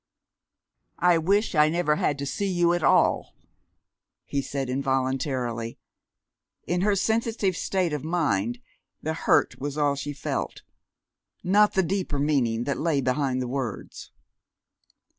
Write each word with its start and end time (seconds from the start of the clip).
"I 0.97 1.19
wish 1.19 1.53
I 1.53 1.69
never 1.69 1.97
had 1.97 2.17
to 2.17 2.25
see 2.25 2.47
you 2.51 2.73
at 2.73 2.81
all!" 2.81 3.35
he 4.25 4.41
said 4.41 4.67
involuntarily. 4.67 5.77
In 6.65 6.81
her 6.81 6.95
sensitive 6.95 7.55
state 7.55 7.93
of 7.93 8.03
mind 8.03 8.57
the 9.03 9.13
hurt 9.13 9.59
was 9.59 9.77
all 9.77 9.93
she 9.95 10.13
felt 10.13 10.63
not 11.43 11.73
the 11.75 11.83
deeper 11.83 12.17
meaning 12.17 12.63
that 12.63 12.79
lay 12.79 12.99
behind 12.99 13.43
the 13.43 13.47
words. 13.47 14.09